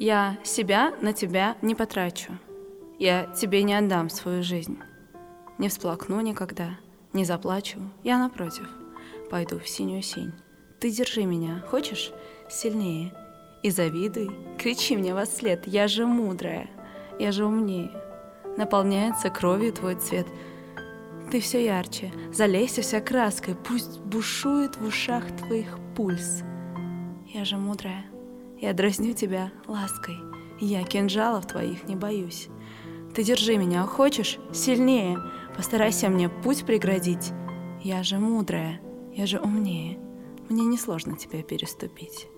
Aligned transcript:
Я 0.00 0.38
себя 0.44 0.94
на 1.02 1.12
тебя 1.12 1.56
не 1.60 1.74
потрачу. 1.74 2.38
Я 3.00 3.26
тебе 3.34 3.64
не 3.64 3.74
отдам 3.74 4.10
свою 4.10 4.44
жизнь. 4.44 4.78
Не 5.58 5.68
всплакну 5.68 6.20
никогда, 6.20 6.78
не 7.12 7.24
заплачу. 7.24 7.80
Я 8.04 8.18
напротив, 8.18 8.68
пойду 9.28 9.58
в 9.58 9.68
синюю 9.68 10.02
синь. 10.02 10.32
Ты 10.78 10.92
держи 10.92 11.24
меня, 11.24 11.64
хочешь? 11.68 12.12
Сильнее. 12.48 13.12
И 13.64 13.70
завидуй, 13.70 14.30
кричи 14.56 14.96
мне 14.96 15.14
во 15.14 15.26
след. 15.26 15.66
Я 15.66 15.88
же 15.88 16.06
мудрая, 16.06 16.70
я 17.18 17.32
же 17.32 17.44
умнее. 17.44 17.90
Наполняется 18.56 19.30
кровью 19.30 19.72
твой 19.72 19.96
цвет. 19.96 20.28
Ты 21.32 21.40
все 21.40 21.64
ярче, 21.64 22.12
залейся 22.32 22.82
вся 22.82 23.00
краской, 23.00 23.56
пусть 23.56 23.98
бушует 23.98 24.76
в 24.76 24.84
ушах 24.84 25.24
твоих 25.38 25.76
пульс. 25.96 26.44
Я 27.26 27.44
же 27.44 27.56
мудрая, 27.56 28.04
я 28.60 28.72
дразню 28.72 29.14
тебя 29.14 29.52
лаской, 29.66 30.16
я 30.60 30.82
кинжалов 30.84 31.46
твоих 31.46 31.84
не 31.88 31.96
боюсь. 31.96 32.48
Ты 33.14 33.24
держи 33.24 33.56
меня, 33.56 33.84
хочешь? 33.84 34.38
Сильнее, 34.52 35.18
постарайся 35.56 36.08
мне 36.08 36.28
путь 36.28 36.64
преградить. 36.64 37.32
Я 37.82 38.02
же 38.02 38.18
мудрая, 38.18 38.80
я 39.14 39.26
же 39.26 39.40
умнее, 39.40 39.98
мне 40.48 40.64
несложно 40.64 41.16
тебя 41.16 41.42
переступить. 41.42 42.28